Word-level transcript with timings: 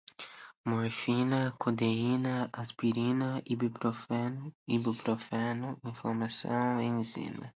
morfina, 0.69 1.41
codeína, 1.63 2.33
aspirina, 2.61 3.29
ibuprofeno, 4.75 5.67
inflamação, 5.89 6.67
enzima 6.89 7.45